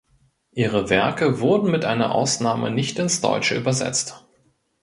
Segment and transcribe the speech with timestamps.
[0.53, 4.25] Ihre Werke wurden mit einer Ausnahme nicht ins Deutsche übersetzt.